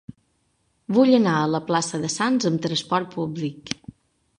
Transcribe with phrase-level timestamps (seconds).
[0.97, 3.77] Vull anar a la plaça de Sants amb trasport públic.